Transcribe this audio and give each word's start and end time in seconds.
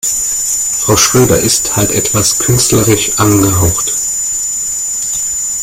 Frau 0.79 0.97
Schröder 0.97 1.37
ist 1.39 1.75
halt 1.77 1.91
etwas 1.91 2.39
künstlerisch 2.39 3.19
angehaucht. 3.19 3.93